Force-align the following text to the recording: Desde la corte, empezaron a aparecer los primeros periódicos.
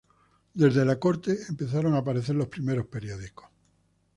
Desde 0.55 0.83
la 0.83 0.97
corte, 0.99 1.37
empezaron 1.47 1.93
a 1.93 1.99
aparecer 1.99 2.35
los 2.35 2.47
primeros 2.47 2.87
periódicos. 2.87 3.47